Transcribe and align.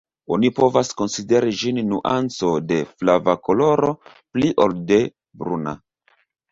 Oni 0.35 0.49
povas 0.59 0.89
konsideri 1.01 1.53
ĝin 1.59 1.81
nuanco 1.91 2.51
de 2.73 2.81
flava 3.03 3.39
koloro 3.49 3.95
pli 4.15 4.53
ol 4.67 4.79
de 4.93 5.03
bruna. 5.43 5.81